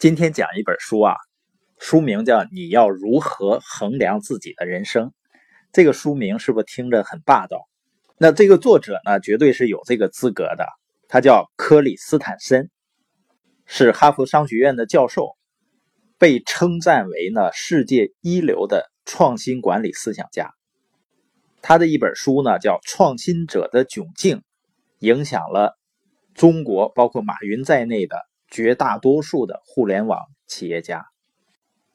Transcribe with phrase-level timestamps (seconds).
[0.00, 1.14] 今天讲一本书啊，
[1.78, 5.08] 书名叫《你要如何衡量自己的人生》。
[5.72, 7.68] 这个书名是不是听着很霸道？
[8.16, 10.64] 那这个作者呢，绝对是有这个资格的。
[11.06, 12.70] 他叫克里斯坦森，
[13.66, 15.36] 是哈佛商学院的教授，
[16.16, 20.50] 被称赞为呢世界一流的创新管理思想家。
[21.60, 24.38] 他的一本书呢叫《创新者的窘境》，
[25.00, 25.78] 影响了
[26.32, 28.16] 中国，包括马云在内的。
[28.50, 31.06] 绝大多数的互联网企业家，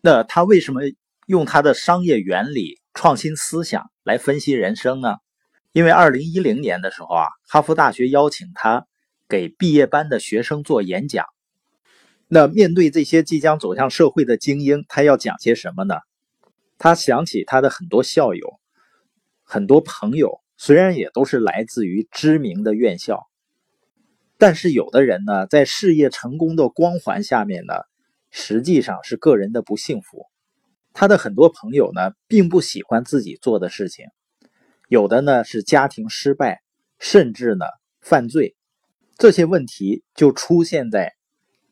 [0.00, 0.82] 那他为什么
[1.26, 5.16] 用他的商业原理、创新思想来分析人生呢？
[5.72, 8.86] 因为二零一零年的时候啊，哈佛大学邀请他
[9.28, 11.26] 给毕业班的学生做演讲。
[12.28, 15.96] 那面对这些即将走向社会的精英，他要讲些什么呢？
[16.78, 18.60] 他想起他的很多校友、
[19.42, 23.26] 很多朋友，虽然也都是来自于知名的院校。
[24.38, 27.74] 但是有的人呢，在事业成功的光环下面呢，
[28.30, 30.26] 实际上是个人的不幸福。
[30.92, 34.06] 他的很多朋友呢，并不喜欢自己做的事情，
[34.88, 36.62] 有的呢是家庭失败，
[36.98, 37.64] 甚至呢
[38.00, 38.56] 犯罪。
[39.16, 41.12] 这些问题就出现在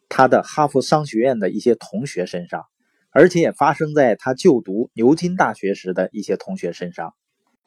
[0.08, 2.64] 他的哈佛商学院的一些同学身上，
[3.10, 7.14] 而且也发生在他就读牛津大学时的一些同学身上，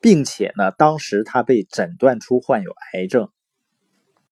[0.01, 3.29] 并且呢，当时他被诊断出患有癌症。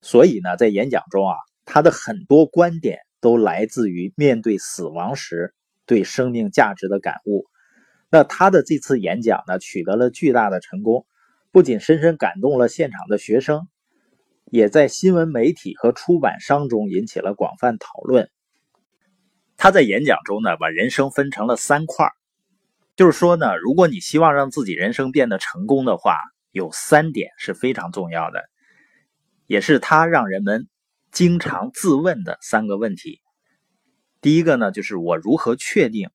[0.04, 7.46] 所以呢，在演讲中啊，他的很多观点都来自于面对死亡时对生命价值的感悟。
[8.12, 11.08] 那他的这次演讲呢，取得了巨大的成功，
[11.52, 13.68] 不仅深深感动了现场的学生，
[14.52, 18.30] 也在新闻媒体和出版商中引起了广泛讨论。
[19.56, 22.12] 他在演讲中呢，把人生分成了三块
[22.98, 26.18] 就是说呢，如果你希望让自己人生变得成功的话，
[26.52, 28.44] 有三点是非常重要的。
[29.54, 30.68] 也是他让人们
[31.12, 33.22] 经常自问的三个问题。
[34.20, 36.10] 第一个呢，就是我如何确定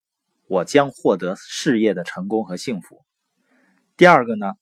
[0.49, 3.05] 我将获得事业的成功和幸福？
[3.97, 4.55] 第二个呢，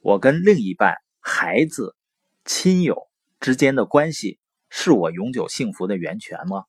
[0.00, 1.96] 我跟另一半、孩子、
[2.44, 3.08] 亲友
[3.40, 4.38] 之间的关系
[4.68, 6.64] 是我永久幸福的源泉吗？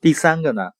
[0.00, 0.70] 第三个呢，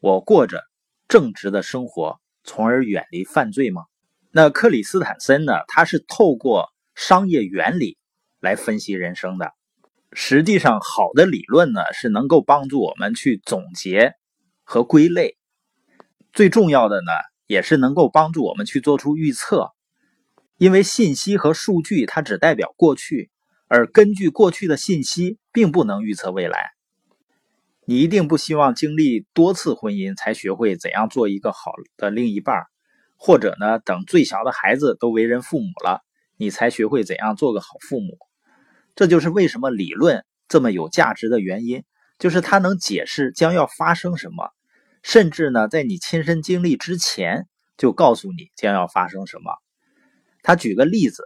[0.00, 0.62] 我过着
[1.08, 3.82] 正直的生活，从而远离犯罪吗？
[4.30, 5.52] 那克里斯坦森呢？
[5.66, 7.98] 他是透过商业原理。
[8.40, 9.52] 来分析人生的，
[10.12, 14.14] 实际上好的理论呢是能够帮助我们去总结
[14.62, 15.36] 和归类，
[16.32, 17.10] 最重要的呢
[17.46, 19.72] 也是能够帮助我们去做出预测，
[20.56, 23.30] 因为信息和数据它只代表过去，
[23.66, 26.70] 而根据过去的信息并不能预测未来。
[27.84, 32.66] 你一定不希望经历多次婚姻才学会怎样做一个好的另一半，
[33.16, 36.04] 或者呢等最小的孩子都为人父母了，
[36.36, 38.18] 你才学会怎样做个好父母。
[38.98, 41.84] 这就是为什么理论这么有价值的原因，
[42.18, 44.50] 就是它能解释将要发生什么，
[45.04, 49.52] 甚至呢，在你亲身经历之前就告诉你将要发生什么。
[50.42, 51.22] 他举个例子，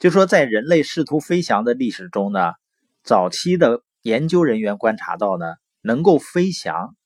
[0.00, 2.54] 就说在人类试图飞翔的历史中呢，
[3.04, 5.46] 早期的研究人员观察到呢，
[5.82, 6.96] 能够飞翔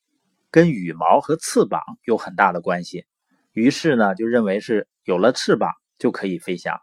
[0.50, 3.04] 跟羽毛和翅膀有很大的关系，
[3.52, 6.80] 于是呢，就认为是有了翅膀就可以飞翔。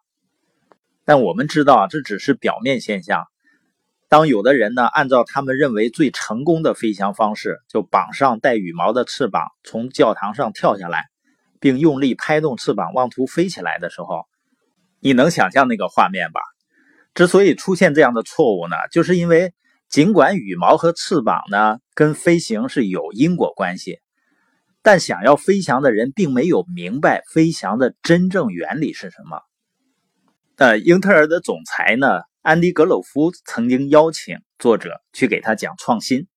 [1.05, 3.25] 但我们知道，这只是表面现象。
[4.07, 11.05] 当有的人呢，按照他们认为最成功的飞翔方式，就绑上带羽毛的翅膀，从教堂上跳下来，
[11.59, 14.25] 并用力拍动翅膀，妄图飞起来的时候，
[14.99, 16.41] 你能想象那个画面吧？
[17.13, 19.53] 之所以出现这样的错误呢，就是因为
[19.89, 23.99] 尽管羽毛和翅膀呢跟飞行是有因果关系，
[24.81, 29.39] 但想要飞翔的人并没有明白飞翔的真正原理是什么。
[30.57, 36.27] 呃，英特尔的总裁呢，安迪·格鲁夫曾经邀请作者去给他讲创新。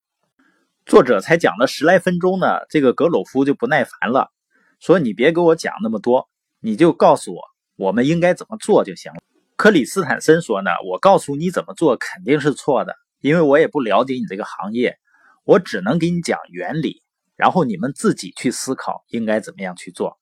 [0.85, 4.31] 作者才讲了十来分钟呢，这个格鲁夫就不耐烦了，
[4.79, 6.27] 说：“你别给我讲那么多，
[6.59, 7.41] 你就告诉我
[7.75, 9.19] 我们应该怎么做就行了。”
[9.57, 14.97] 克里斯坦森说：“呢，我告诉你怎么做肯定是错的，因为我也不了解你这个行业，
[15.43, 17.03] 我只能给你讲原理，
[17.35, 20.17] 然后你们自己去思考应该怎么样去做。”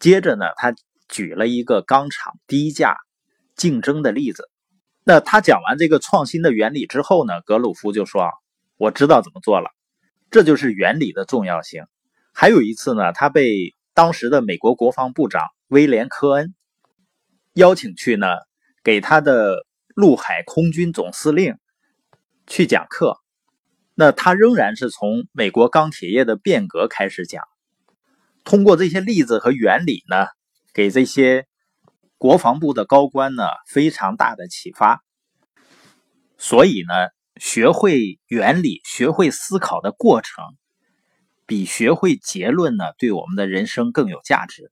[0.00, 0.74] 接着呢，他。
[1.08, 2.96] 举了一个钢厂低价
[3.54, 4.48] 竞争的例子。
[5.04, 8.28] 那他讲完这个创新的原理之后呢，格鲁夫就说
[8.76, 9.70] ：“我知道怎么做了。”
[10.30, 11.84] 这就是原理的重要性。
[12.32, 16.54] 还有一次呢，他被当时的美国国防部长威廉·科恩
[17.54, 18.26] 邀请去呢，
[18.82, 19.64] 给他的
[19.94, 21.54] 陆海空军总司令
[22.48, 23.16] 去讲课。
[23.94, 27.44] 那他仍然是从美国钢铁业的变革开始讲，
[28.44, 30.26] 通过这些例子和原理呢。
[30.76, 31.46] 给这些
[32.18, 35.02] 国防部的高官呢非常大的启发，
[36.36, 36.92] 所以呢，
[37.40, 40.44] 学会原理、学会思考的过程，
[41.46, 44.70] 比学会结论呢，对我们的人生更有价值。